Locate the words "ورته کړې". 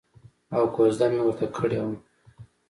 1.25-1.79